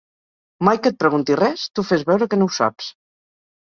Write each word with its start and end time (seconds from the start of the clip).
Mai 0.69 0.79
que 0.85 0.91
et 0.93 0.97
pregunti 1.03 1.37
res, 1.41 1.67
tu 1.81 1.85
fes 1.91 2.07
veure 2.11 2.31
que 2.33 2.41
no 2.43 2.49
ho 2.53 2.57
saps. 2.59 2.93